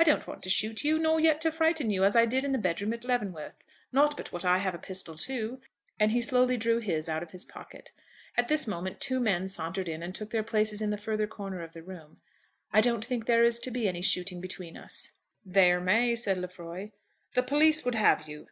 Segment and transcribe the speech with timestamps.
[0.00, 2.50] "I don't want to shoot you, nor yet to frighten you, as I did in
[2.50, 3.62] the bed room at Leavenworth.
[3.92, 5.60] Not but what I have a pistol too."
[5.96, 7.92] And he slowly drew his out of his pocket.
[8.36, 11.62] At this moment two men sauntered in and took their places in the further corner
[11.62, 12.20] of the room.
[12.72, 15.12] "I don't think there is to be any shooting between us."
[15.46, 16.90] "There may," said Lefroy.
[17.34, 18.48] "The police would have you."